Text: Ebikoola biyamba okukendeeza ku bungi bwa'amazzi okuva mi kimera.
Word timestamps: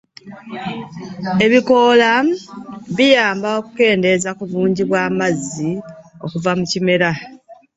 Ebikoola 1.45 2.09
biyamba 2.95 3.49
okukendeeza 3.59 4.29
ku 4.37 4.43
bungi 4.51 4.81
bwa'amazzi 4.89 5.69
okuva 6.25 6.51
mi 6.59 6.65
kimera. 6.71 7.09